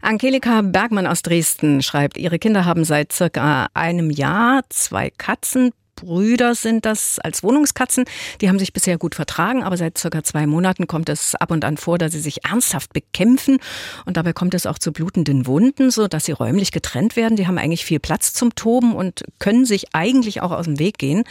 Angelika 0.01 0.61
Bergmann 0.61 1.07
aus 1.07 1.21
Dresden 1.21 1.81
schreibt, 1.81 2.17
ihre 2.17 2.39
Kinder 2.39 2.65
haben 2.65 2.83
seit 2.83 3.11
circa 3.13 3.67
einem 3.73 4.09
Jahr 4.09 4.63
zwei 4.69 5.09
Katzen. 5.09 5.71
Brüder 5.95 6.55
sind 6.55 6.85
das 6.85 7.19
als 7.19 7.43
Wohnungskatzen. 7.43 8.05
Die 8.41 8.49
haben 8.49 8.59
sich 8.59 8.73
bisher 8.73 8.97
gut 8.97 9.15
vertragen, 9.15 9.63
aber 9.63 9.77
seit 9.77 9.97
circa 9.97 10.23
zwei 10.23 10.45
Monaten 10.45 10.87
kommt 10.87 11.09
es 11.09 11.35
ab 11.35 11.51
und 11.51 11.65
an 11.65 11.77
vor, 11.77 11.97
dass 11.97 12.11
sie 12.11 12.19
sich 12.19 12.45
ernsthaft 12.45 12.93
bekämpfen. 12.93 13.57
Und 14.05 14.17
dabei 14.17 14.33
kommt 14.33 14.53
es 14.53 14.65
auch 14.65 14.79
zu 14.79 14.91
blutenden 14.91 15.47
Wunden, 15.47 15.91
so 15.91 16.07
dass 16.07 16.25
sie 16.25 16.31
räumlich 16.31 16.71
getrennt 16.71 17.15
werden. 17.15 17.35
Die 17.35 17.47
haben 17.47 17.57
eigentlich 17.57 17.85
viel 17.85 17.99
Platz 17.99 18.33
zum 18.33 18.55
Toben 18.55 18.93
und 18.93 19.23
können 19.39 19.65
sich 19.65 19.93
eigentlich 19.93 20.41
auch 20.41 20.51
aus 20.51 20.65
dem 20.65 20.79
Weg 20.79 20.97
gehen. 20.97 21.23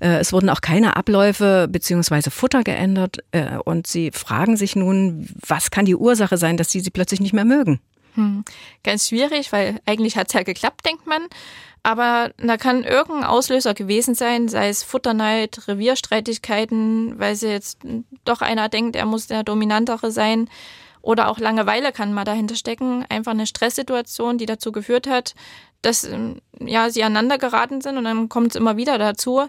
Äh, 0.00 0.18
es 0.18 0.32
wurden 0.32 0.50
auch 0.50 0.60
keine 0.60 0.96
Abläufe 0.96 1.68
beziehungsweise 1.70 2.30
Futter 2.30 2.62
geändert. 2.64 3.18
Äh, 3.32 3.56
und 3.64 3.86
sie 3.86 4.10
fragen 4.12 4.56
sich 4.56 4.76
nun, 4.76 5.28
was 5.46 5.70
kann 5.70 5.84
die 5.84 5.96
Ursache 5.96 6.36
sein, 6.36 6.56
dass 6.56 6.70
sie 6.70 6.80
sie 6.80 6.90
plötzlich 6.90 7.20
nicht 7.20 7.32
mehr 7.32 7.44
mögen? 7.44 7.80
Hm. 8.14 8.44
Ganz 8.84 9.08
schwierig, 9.08 9.52
weil 9.52 9.80
eigentlich 9.86 10.16
hat 10.16 10.28
es 10.28 10.34
ja 10.34 10.42
geklappt, 10.42 10.84
denkt 10.86 11.06
man. 11.06 11.22
Aber 11.82 12.30
da 12.38 12.56
kann 12.56 12.84
irgendein 12.84 13.24
Auslöser 13.24 13.74
gewesen 13.74 14.14
sein, 14.14 14.48
sei 14.48 14.68
es 14.68 14.84
Futterneid, 14.84 15.66
Revierstreitigkeiten, 15.66 17.18
weil 17.18 17.34
sie 17.34 17.48
jetzt 17.48 17.78
doch 18.24 18.40
einer 18.40 18.68
denkt, 18.68 18.94
er 18.94 19.06
muss 19.06 19.26
der 19.26 19.42
Dominantere 19.42 20.12
sein. 20.12 20.48
Oder 21.00 21.28
auch 21.28 21.40
Langeweile 21.40 21.90
kann 21.90 22.14
mal 22.14 22.24
dahinter 22.24 22.54
stecken. 22.54 23.04
Einfach 23.08 23.32
eine 23.32 23.48
Stresssituation, 23.48 24.38
die 24.38 24.46
dazu 24.46 24.70
geführt 24.70 25.08
hat, 25.08 25.34
dass 25.82 26.08
ja, 26.60 26.90
sie 26.90 27.02
aneinander 27.02 27.38
geraten 27.38 27.80
sind 27.80 27.98
und 27.98 28.04
dann 28.04 28.28
kommt 28.28 28.50
es 28.50 28.56
immer 28.56 28.76
wieder 28.76 28.98
dazu 28.98 29.48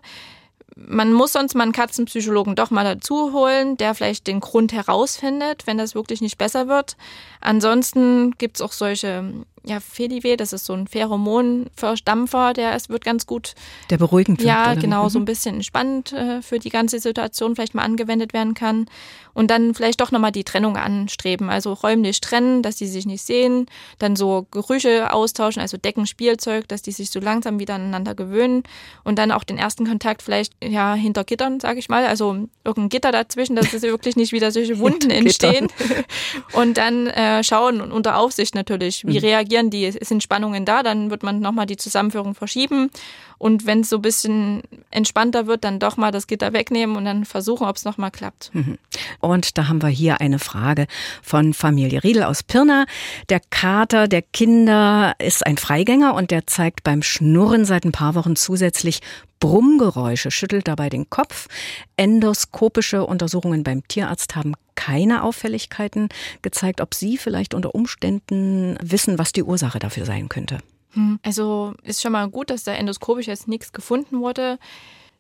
man 0.75 1.13
muss 1.13 1.34
sonst 1.34 1.56
mal 1.56 1.63
einen 1.63 1.72
Katzenpsychologen 1.72 2.56
doch 2.56 2.72
mal 2.72 2.84
dazu 2.84 3.34
holen, 3.34 3.77
der 3.77 3.94
vielleicht 3.94 4.27
den 4.27 4.39
Grund 4.39 4.74
herausfindet, 4.74 5.68
wenn 5.68 5.77
das 5.77 5.96
wirklich 5.96 6.22
nicht 6.22 6.38
besser 6.38 6.68
wird. 6.68 6.98
Ansonsten 7.42 8.32
gibt's 8.38 8.62
auch 8.62 8.72
solche 8.72 9.46
ja, 9.65 9.80
Felive, 9.80 10.36
das 10.36 10.51
ist 10.51 10.65
so 10.65 10.74
ein 10.74 10.88
Pheromonverstampfer, 10.88 12.53
der 12.53 12.75
es 12.75 12.89
wird 12.89 13.06
ganz 13.06 13.25
gut. 13.25 13.56
Der 13.89 13.98
beruhigend 13.98 14.39
wird. 14.39 14.48
Ja, 14.48 14.74
genau, 14.74 15.08
so 15.08 15.20
ein 15.20 15.25
bisschen 15.25 15.56
entspannt 15.56 16.12
äh, 16.12 16.42
für 16.42 16.60
die 16.60 16.70
ganze 16.70 17.00
Situation 17.00 17.56
vielleicht 17.56 17.74
mal 17.74 17.84
angewendet 17.84 18.34
werden 18.34 18.56
kann. 18.56 18.88
Und 19.34 19.50
dann 19.50 19.74
vielleicht 19.74 20.02
doch 20.02 20.12
nochmal 20.12 20.32
die 20.32 20.44
Trennung 20.44 20.78
anstreben. 20.78 21.50
Also 21.50 21.74
räumlich 21.74 22.22
trennen, 22.22 22.62
dass 22.62 22.75
die 22.75 22.88
sich 22.88 23.06
nicht 23.06 23.24
sehen. 23.24 23.66
Dann 24.00 24.16
so 24.16 24.48
Gerüche 24.52 25.12
austauschen, 25.12 25.62
also 25.62 25.78
Decken, 25.78 26.06
Spielzeug, 26.06 26.68
dass 26.68 26.82
die 26.82 26.92
sich 26.92 27.10
so 27.10 27.20
langsam 27.20 27.60
wieder 27.60 27.75
aneinander 27.75 28.16
gewöhnen. 28.16 28.63
Und 29.04 29.18
dann 29.18 29.32
auch 29.32 29.44
den 29.44 29.58
ersten 29.58 29.88
Kontakt 29.88 30.22
vielleicht 30.22 30.54
ja 30.63 30.94
hinter 30.94 31.24
Gittern, 31.24 31.60
sage 31.60 31.80
ich 31.80 31.90
mal. 31.90 32.06
Also 32.06 32.48
irgendein 32.63 32.90
Gitter 32.90 33.12
dazwischen, 33.12 33.56
dass 33.56 33.74
es 33.74 33.82
wirklich 33.84 34.16
nicht 34.16 34.32
wieder 34.32 34.52
solche 34.52 34.80
Wunden 34.80 35.10
entstehen. 35.10 35.68
und 36.54 36.78
dann 36.78 37.08
äh, 37.08 37.44
schauen 37.44 37.82
und 37.82 37.92
unter 37.92 38.18
Aufsicht 38.18 38.56
natürlich, 38.56 39.06
wie 39.06 39.20
mhm. 39.20 39.25
reagieren 39.25 39.70
die, 39.70 39.92
sind 39.92 40.24
Spannungen 40.24 40.66
da, 40.66 40.84
dann 40.84 41.10
wird 41.10 41.24
man 41.24 41.40
nochmal 41.40 41.66
die 41.66 41.78
Zusammenführung 41.78 42.36
verschieben. 42.36 42.90
Und 43.38 43.66
wenn 43.66 43.82
es 43.82 43.90
so 43.90 43.98
ein 43.98 44.02
bisschen 44.02 44.62
entspannter 44.90 45.48
wird, 45.48 45.63
dann 45.66 45.80
doch 45.80 45.98
mal 45.98 46.12
das 46.12 46.28
Gitter 46.28 46.54
wegnehmen 46.54 46.96
und 46.96 47.04
dann 47.04 47.25
versuchen, 47.25 47.68
ob 47.68 47.75
es 47.75 47.84
nochmal 47.84 48.12
klappt. 48.12 48.52
Mhm. 48.54 48.78
Und 49.24 49.58
da 49.58 49.70
haben 49.70 49.82
wir 49.82 49.88
hier 49.88 50.20
eine 50.20 50.38
Frage 50.38 50.86
von 51.22 51.53
Familie 51.53 52.03
Riedel 52.03 52.24
aus 52.24 52.44
Pirna. 52.44 52.86
Der 53.30 53.39
Kater 53.39 54.10
der 54.10 54.22
Kinder 54.22 55.15
ist 55.18 55.46
ein 55.46 55.58
Freigänger 55.58 56.13
und 56.13 56.30
der 56.30 56.46
zeigt 56.46 56.84
beim 56.84 57.01
Schnurren 57.01 57.63
seit 57.63 57.86
ein 57.86 57.94
paar 57.94 58.15
Wochen 58.15 58.36
zusätzlich 58.36 59.00
Brummgeräusche, 59.39 60.30
schüttelt 60.30 60.68
dabei 60.68 60.89
den 60.89 61.10
Kopf. 61.10 61.48
Endoskopische 61.96 63.06
Untersuchungen 63.06 63.63
beim 63.63 63.88
Tierarzt 63.88 64.36
haben 64.36 64.56
keine 64.75 65.24
Auffälligkeiten 65.24 66.10
gezeigt, 66.42 66.82
ob 66.82 66.94
Sie 66.94 67.18
vielleicht 67.18 67.53
unter 67.53 67.74
Umständen 67.75 68.77
wissen, 68.82 69.20
was 69.20 69.32
die 69.32 69.44
Ursache 69.44 69.80
dafür 69.80 70.06
sein 70.06 70.27
könnte. 70.27 70.58
Hm. 70.96 71.20
Also 71.24 71.75
ist 71.84 72.01
schon 72.01 72.12
mal 72.12 72.30
gut, 72.30 72.50
dass 72.50 72.65
da 72.65 72.74
endoskopisch 72.74 73.27
jetzt 73.27 73.48
nichts 73.48 73.72
gefunden 73.72 74.20
wurde. 74.20 74.60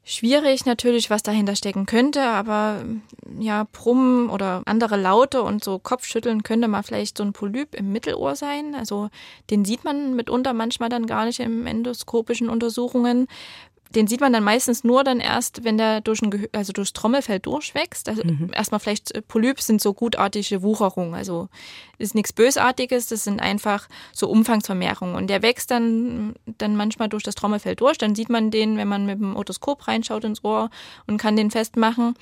Schwierig 0.05 0.65
natürlich, 0.65 1.09
was 1.09 1.23
dahinter 1.23 1.55
stecken 1.55 1.85
könnte, 1.85 2.23
aber 2.23 2.83
ja, 3.39 3.65
Brummen 3.71 4.29
oder 4.29 4.61
andere 4.65 4.97
Laute 4.97 5.41
und 5.41 5.63
so 5.63 5.79
Kopfschütteln 5.79 6.43
könnte 6.43 6.67
mal 6.67 6.83
vielleicht 6.83 7.17
so 7.17 7.23
ein 7.23 7.31
Polyp 7.31 7.73
im 7.73 7.93
Mittelohr 7.93 8.35
sein. 8.35 8.75
Also 8.75 9.09
den 9.49 9.63
sieht 9.63 9.85
man 9.85 10.13
mitunter 10.13 10.51
manchmal 10.51 10.89
dann 10.89 11.05
gar 11.05 11.23
nicht 11.23 11.39
in 11.39 11.65
endoskopischen 11.65 12.49
Untersuchungen 12.49 13.27
den 13.95 14.07
sieht 14.07 14.21
man 14.21 14.33
dann 14.33 14.43
meistens 14.43 14.83
nur 14.83 15.03
dann 15.03 15.19
erst, 15.19 15.63
wenn 15.63 15.77
der 15.77 16.01
durch 16.01 16.21
ein 16.21 16.47
also 16.51 16.73
durchs 16.73 16.93
Trommelfell 16.93 17.39
durchwächst. 17.39 18.09
Also 18.09 18.23
mhm. 18.23 18.51
erstmal 18.53 18.79
vielleicht 18.79 19.11
äh, 19.11 19.21
Polyps 19.21 19.67
sind 19.67 19.81
so 19.81 19.93
gutartige 19.93 20.61
Wucherungen. 20.63 21.13
Also 21.13 21.49
ist 21.97 22.15
nichts 22.15 22.33
Bösartiges, 22.33 23.07
das 23.07 23.23
sind 23.23 23.39
einfach 23.39 23.87
so 24.11 24.29
Umfangsvermehrungen. 24.29 25.15
Und 25.15 25.27
der 25.27 25.41
wächst 25.41 25.71
dann, 25.71 26.33
dann 26.45 26.75
manchmal 26.75 27.09
durch 27.09 27.23
das 27.23 27.35
Trommelfell 27.35 27.75
durch. 27.75 27.97
Dann 27.97 28.15
sieht 28.15 28.29
man 28.29 28.51
den, 28.51 28.77
wenn 28.77 28.87
man 28.87 29.05
mit 29.05 29.19
dem 29.19 29.35
Otoskop 29.35 29.87
reinschaut 29.87 30.23
ins 30.23 30.43
Ohr 30.43 30.69
und 31.07 31.17
kann 31.17 31.35
den 31.35 31.51
festmachen. 31.51 32.15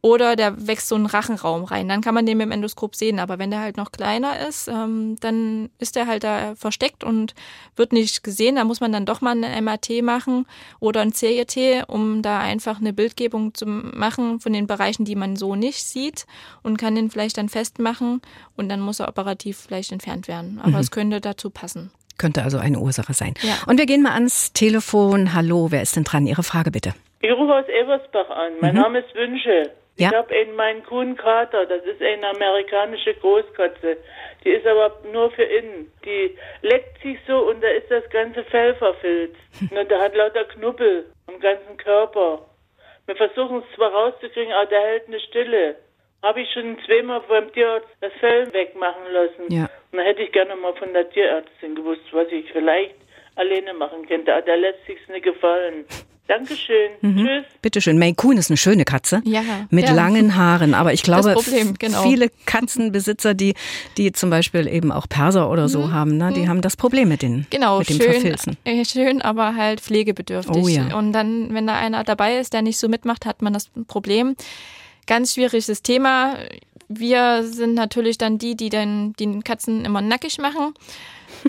Oder 0.00 0.36
der 0.36 0.68
wächst 0.68 0.88
so 0.88 0.94
einen 0.94 1.06
Rachenraum 1.06 1.64
rein. 1.64 1.88
Dann 1.88 2.02
kann 2.02 2.14
man 2.14 2.24
den 2.24 2.38
mit 2.38 2.46
dem 2.46 2.52
Endoskop 2.52 2.94
sehen. 2.94 3.18
Aber 3.18 3.40
wenn 3.40 3.50
der 3.50 3.60
halt 3.60 3.76
noch 3.76 3.90
kleiner 3.90 4.46
ist, 4.46 4.68
ähm, 4.68 5.16
dann 5.20 5.70
ist 5.78 5.96
der 5.96 6.06
halt 6.06 6.22
da 6.22 6.54
versteckt 6.54 7.02
und 7.02 7.34
wird 7.74 7.92
nicht 7.92 8.22
gesehen. 8.22 8.56
Da 8.56 8.64
muss 8.64 8.80
man 8.80 8.92
dann 8.92 9.06
doch 9.06 9.20
mal 9.20 9.36
ein 9.36 9.64
MRT 9.64 10.02
machen 10.02 10.46
oder 10.78 11.00
ein 11.00 11.12
CET, 11.12 11.84
um 11.88 12.22
da 12.22 12.38
einfach 12.38 12.78
eine 12.80 12.92
Bildgebung 12.92 13.54
zu 13.54 13.66
machen 13.66 14.38
von 14.38 14.52
den 14.52 14.68
Bereichen, 14.68 15.04
die 15.04 15.16
man 15.16 15.34
so 15.34 15.56
nicht 15.56 15.82
sieht 15.82 16.26
und 16.62 16.76
kann 16.76 16.94
den 16.94 17.10
vielleicht 17.10 17.36
dann 17.36 17.48
festmachen 17.48 18.22
und 18.56 18.68
dann 18.68 18.80
muss 18.80 19.00
er 19.00 19.08
operativ 19.08 19.58
vielleicht 19.66 19.90
entfernt 19.90 20.28
werden. 20.28 20.60
Aber 20.60 20.70
mhm. 20.70 20.76
es 20.76 20.92
könnte 20.92 21.20
dazu 21.20 21.50
passen. 21.50 21.90
Könnte 22.18 22.42
also 22.44 22.58
eine 22.58 22.78
Ursache 22.78 23.14
sein. 23.14 23.34
Ja. 23.42 23.54
Und 23.66 23.78
wir 23.78 23.86
gehen 23.86 24.02
mal 24.02 24.12
ans 24.12 24.52
Telefon. 24.52 25.34
Hallo, 25.34 25.70
wer 25.70 25.82
ist 25.82 25.96
denn 25.96 26.04
dran? 26.04 26.26
Ihre 26.26 26.42
Frage 26.44 26.70
bitte. 26.70 26.94
Ich 27.20 27.32
rufe 27.32 27.52
aus 27.52 27.66
Eversbach 27.68 28.30
an. 28.30 28.52
Mein 28.60 28.74
mhm. 28.74 28.80
Name 28.80 28.98
ist 29.00 29.14
Wünsche. 29.14 29.72
Ja. 29.98 30.10
Ich 30.10 30.16
habe 30.16 30.34
einen 30.34 30.54
meinen 30.54 30.84
Kuhn 30.84 31.16
Kater, 31.16 31.66
das 31.66 31.84
ist 31.84 32.00
eine 32.00 32.28
amerikanische 32.28 33.14
Großkatze. 33.14 33.96
Die 34.44 34.50
ist 34.50 34.66
aber 34.66 34.96
nur 35.12 35.30
für 35.32 35.42
innen. 35.42 35.92
Die 36.04 36.36
leckt 36.62 37.02
sich 37.02 37.18
so 37.26 37.48
und 37.48 37.60
da 37.62 37.68
ist 37.68 37.90
das 37.90 38.08
ganze 38.10 38.44
Fell 38.44 38.74
verfilzt. 38.76 39.36
Und 39.60 39.90
der 39.90 40.00
hat 40.00 40.14
lauter 40.14 40.44
Knubbel 40.44 41.06
am 41.26 41.40
ganzen 41.40 41.76
Körper. 41.76 42.46
Wir 43.06 43.16
versuchen 43.16 43.64
es 43.68 43.74
zwar 43.74 43.92
rauszukriegen, 43.92 44.52
aber 44.52 44.66
der 44.66 44.80
hält 44.80 45.08
eine 45.08 45.18
Stille. 45.18 45.76
Habe 46.22 46.42
ich 46.42 46.52
schon 46.52 46.78
zweimal 46.86 47.20
beim 47.28 47.52
Tierarzt 47.52 47.88
das 48.00 48.12
Fell 48.20 48.52
wegmachen 48.52 49.12
lassen. 49.12 49.52
Ja. 49.52 49.68
Und 49.90 49.98
dann 49.98 50.06
hätte 50.06 50.22
ich 50.22 50.32
gerne 50.32 50.54
mal 50.54 50.74
von 50.74 50.92
der 50.92 51.10
Tierärztin 51.10 51.74
gewusst, 51.74 52.02
was 52.12 52.28
ich 52.30 52.52
vielleicht 52.52 52.94
alleine 53.34 53.74
machen 53.74 54.06
könnte. 54.06 54.32
Aber 54.32 54.42
der 54.42 54.58
lässt 54.58 54.84
sich's 54.86 55.08
nicht 55.08 55.24
gefallen. 55.24 55.86
Dankeschön. 56.28 56.90
Mhm. 57.00 57.16
Tschüss. 57.16 57.44
Bitteschön. 57.62 57.98
May 57.98 58.12
Coon 58.12 58.36
ist 58.36 58.50
eine 58.50 58.58
schöne 58.58 58.84
Katze. 58.84 59.22
Ja. 59.24 59.40
Mit 59.70 59.86
ja. 59.86 59.94
langen 59.94 60.36
Haaren. 60.36 60.74
Aber 60.74 60.92
ich 60.92 61.02
glaube, 61.02 61.32
Problem, 61.32 61.74
genau. 61.78 62.02
viele 62.02 62.28
Katzenbesitzer, 62.44 63.32
die, 63.32 63.54
die 63.96 64.12
zum 64.12 64.28
Beispiel 64.28 64.68
eben 64.68 64.92
auch 64.92 65.08
Perser 65.08 65.50
oder 65.50 65.70
so 65.70 65.86
mhm. 65.86 65.92
haben, 65.92 66.16
ne, 66.18 66.32
die 66.34 66.42
mhm. 66.42 66.48
haben 66.48 66.60
das 66.60 66.76
Problem 66.76 67.08
mit 67.08 67.22
den, 67.22 67.46
genau, 67.48 67.78
mit 67.78 67.88
dem 67.88 67.96
schön, 67.96 68.12
Verfilzen. 68.12 68.58
Äh, 68.64 68.84
schön, 68.84 69.22
aber 69.22 69.56
halt 69.56 69.80
pflegebedürftig. 69.80 70.62
Oh, 70.62 70.68
ja. 70.68 70.94
Und 70.94 71.14
dann, 71.14 71.54
wenn 71.54 71.66
da 71.66 71.76
einer 71.76 72.04
dabei 72.04 72.36
ist, 72.36 72.52
der 72.52 72.60
nicht 72.60 72.78
so 72.78 72.88
mitmacht, 72.88 73.24
hat 73.24 73.40
man 73.40 73.54
das 73.54 73.70
Problem. 73.86 74.36
Ganz 75.06 75.32
schwieriges 75.32 75.82
Thema. 75.82 76.36
Wir 76.88 77.42
sind 77.42 77.72
natürlich 77.72 78.18
dann 78.18 78.36
die, 78.36 78.54
die 78.54 78.68
dann 78.68 79.14
die 79.14 79.40
Katzen 79.40 79.86
immer 79.86 80.02
nackig 80.02 80.36
machen 80.36 80.74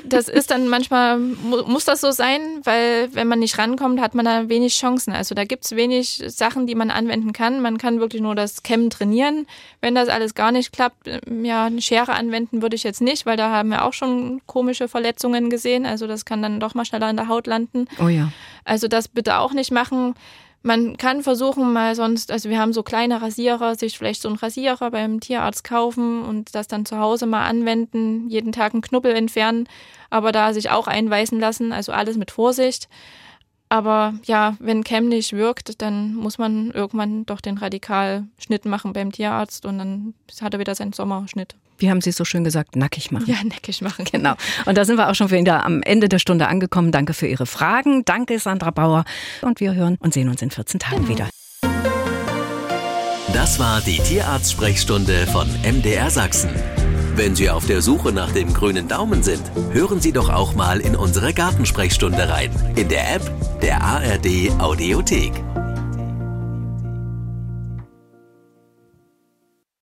das 0.03 0.27
ist 0.27 0.51
dann 0.51 0.67
manchmal, 0.67 1.17
muss 1.19 1.85
das 1.85 2.01
so 2.01 2.11
sein, 2.11 2.41
weil 2.63 3.13
wenn 3.13 3.27
man 3.27 3.39
nicht 3.39 3.57
rankommt, 3.57 3.99
hat 4.01 4.15
man 4.15 4.25
da 4.25 4.49
wenig 4.49 4.75
Chancen. 4.75 5.13
Also 5.13 5.35
da 5.35 5.45
gibt 5.45 5.65
es 5.65 5.75
wenig 5.75 6.23
Sachen, 6.27 6.67
die 6.67 6.75
man 6.75 6.91
anwenden 6.91 7.33
kann. 7.33 7.61
Man 7.61 7.77
kann 7.77 7.99
wirklich 7.99 8.21
nur 8.21 8.35
das 8.35 8.63
Kämmen 8.63 8.89
trainieren. 8.89 9.47
Wenn 9.81 9.95
das 9.95 10.09
alles 10.09 10.35
gar 10.35 10.51
nicht 10.51 10.71
klappt, 10.71 11.07
ja, 11.07 11.65
eine 11.65 11.81
Schere 11.81 12.13
anwenden 12.13 12.61
würde 12.61 12.75
ich 12.75 12.83
jetzt 12.83 13.01
nicht, 13.01 13.25
weil 13.25 13.37
da 13.37 13.49
haben 13.49 13.69
wir 13.69 13.85
auch 13.85 13.93
schon 13.93 14.41
komische 14.45 14.87
Verletzungen 14.87 15.49
gesehen. 15.49 15.85
Also 15.85 16.07
das 16.07 16.25
kann 16.25 16.41
dann 16.41 16.59
doch 16.59 16.73
mal 16.73 16.85
schneller 16.85 17.09
in 17.09 17.17
der 17.17 17.27
Haut 17.27 17.47
landen. 17.47 17.87
Oh 17.99 18.07
ja. 18.07 18.31
Also 18.65 18.87
das 18.87 19.07
bitte 19.07 19.37
auch 19.37 19.53
nicht 19.53 19.71
machen. 19.71 20.15
Man 20.61 20.97
kann 20.97 21.23
versuchen, 21.23 21.71
mal 21.71 21.95
sonst, 21.95 22.31
also 22.31 22.49
wir 22.49 22.59
haben 22.59 22.73
so 22.73 22.83
kleine 22.83 23.21
Rasierer, 23.21 23.75
sich 23.75 23.97
vielleicht 23.97 24.21
so 24.21 24.27
einen 24.27 24.37
Rasierer 24.37 24.91
beim 24.91 25.21
Tierarzt 25.21 25.63
kaufen 25.63 26.23
und 26.23 26.53
das 26.53 26.67
dann 26.67 26.85
zu 26.85 26.99
Hause 26.99 27.27
mal 27.27 27.47
anwenden, 27.47 28.27
jeden 28.29 28.51
Tag 28.51 28.73
einen 28.73 28.81
Knubbel 28.81 29.15
entfernen, 29.15 29.69
aber 30.09 30.33
da 30.33 30.53
sich 30.53 30.69
auch 30.69 30.87
einweisen 30.87 31.39
lassen, 31.39 31.71
also 31.71 31.93
alles 31.93 32.17
mit 32.17 32.31
Vorsicht. 32.31 32.89
Aber 33.69 34.15
ja, 34.23 34.57
wenn 34.59 34.83
Chem 34.83 35.07
nicht 35.07 35.33
wirkt, 35.33 35.81
dann 35.81 36.15
muss 36.15 36.39
man 36.39 36.71
irgendwann 36.71 37.25
doch 37.27 37.39
den 37.39 37.59
Radikalschnitt 37.59 38.65
machen 38.65 38.93
beim 38.93 39.11
Tierarzt 39.11 39.65
und 39.65 39.77
dann 39.77 40.13
hat 40.41 40.53
er 40.53 40.59
wieder 40.59 40.73
seinen 40.73 40.91
Sommerschnitt. 40.91 41.55
Wie 41.77 41.89
haben 41.89 42.01
Sie 42.01 42.11
so 42.11 42.25
schön 42.25 42.43
gesagt, 42.43 42.75
nackig 42.75 43.11
machen? 43.11 43.25
Ja, 43.27 43.37
nackig 43.43 43.81
machen. 43.81 44.05
Genau. 44.11 44.33
Und 44.65 44.77
da 44.77 44.85
sind 44.85 44.97
wir 44.97 45.09
auch 45.09 45.15
schon 45.15 45.31
wieder 45.31 45.63
am 45.63 45.81
Ende 45.83 46.09
der 46.09 46.19
Stunde 46.19 46.47
angekommen. 46.47 46.91
Danke 46.91 47.13
für 47.13 47.27
Ihre 47.27 47.45
Fragen. 47.45 48.03
Danke, 48.05 48.39
Sandra 48.39 48.71
Bauer. 48.71 49.05
Und 49.41 49.59
wir 49.59 49.75
hören 49.75 49.97
und 49.99 50.13
sehen 50.13 50.27
uns 50.29 50.41
in 50.41 50.49
14 50.49 50.79
Tagen 50.79 51.05
genau. 51.05 51.09
wieder. 51.09 51.29
Das 53.33 53.59
war 53.59 53.79
die 53.81 53.99
Tierarzt-Sprechstunde 53.99 55.27
von 55.27 55.47
MDR 55.63 56.09
Sachsen. 56.09 56.49
Wenn 57.19 57.35
Sie 57.35 57.49
auf 57.49 57.65
der 57.65 57.81
Suche 57.81 58.13
nach 58.13 58.31
dem 58.31 58.53
grünen 58.53 58.87
Daumen 58.87 59.23
sind, 59.23 59.51
hören 59.73 59.99
Sie 59.99 60.13
doch 60.13 60.29
auch 60.29 60.55
mal 60.55 60.79
in 60.79 60.95
unsere 60.95 61.33
Gartensprechstunde 61.33 62.29
rein. 62.29 62.49
In 62.77 62.87
der 62.87 63.13
App 63.13 63.59
der 63.61 63.83
ARD 63.83 64.49
Audiothek. 64.57 65.33